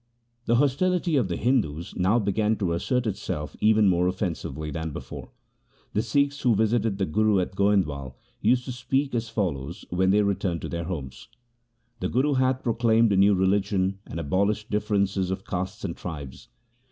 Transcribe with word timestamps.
The 0.45 0.55
hostility 0.55 1.15
of 1.15 1.27
the 1.27 1.35
Hindus 1.37 1.95
now 1.95 2.17
began 2.17 2.55
to 2.55 2.73
assert 2.73 3.05
itself 3.05 3.55
even 3.59 3.87
more 3.87 4.07
offensively 4.07 4.71
than 4.71 4.89
before. 4.89 5.29
The 5.93 6.01
Sikhs 6.01 6.41
who 6.41 6.55
visited 6.55 6.97
the 6.97 7.05
Guru 7.05 7.39
at 7.39 7.55
Goindwal 7.55 8.15
used 8.41 8.65
to 8.65 8.71
speak 8.71 9.13
as 9.13 9.29
follows 9.29 9.85
when 9.91 10.09
they 10.09 10.23
returned 10.23 10.61
to 10.63 10.69
their 10.69 10.85
homes:' 10.85 11.27
The 11.99 12.09
Guru 12.09 12.33
hath 12.33 12.63
proclaimed 12.63 13.11
a 13.13 13.15
new 13.15 13.35
religion 13.35 13.99
and 14.07 14.19
abolished 14.19 14.71
differences 14.71 15.29
of 15.29 15.45
castes 15.45 15.85
and 15.85 15.95
tribes. 15.95 16.47